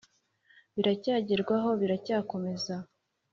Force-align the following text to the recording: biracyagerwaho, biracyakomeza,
biracyagerwaho, 0.75 1.69
biracyakomeza, 1.81 2.75